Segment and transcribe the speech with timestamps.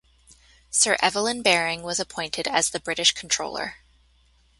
[0.71, 3.75] Sir Evelyn Baring was appointed as the British Controller.